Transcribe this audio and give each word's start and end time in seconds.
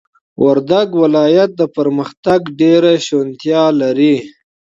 وردگ 0.45 0.87
ولايت 1.03 1.49
د 1.59 1.61
پرمختگ 1.75 2.41
ډېره 2.59 2.91
شونتيا 3.07 3.63
لري، 3.81 4.15